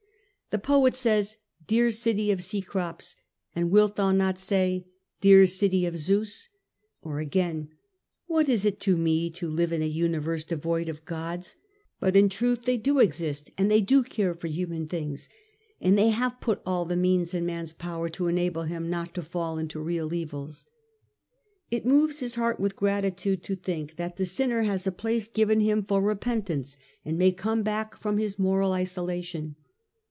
[0.53, 3.15] The poet says, Dear city of Cecrops;
[3.55, 4.85] and wilt thou not say,
[5.21, 6.47] Dear city of Zeus?
[6.47, 6.47] ^
[7.07, 7.69] Or again;'
[8.27, 11.55] What is it to me to live in a universe devoid of gods?...
[12.01, 15.29] But in truth they do exist, and they do care for human things,
[15.79, 19.23] and they have put all the means in man's power to enable him not to
[19.23, 20.65] fall into real evils.'
[21.69, 25.61] It moves his heart with gratitude to think that the sinner has a place given
[25.61, 26.75] him for repentance,
[27.05, 29.55] and may come back from his moral isolation.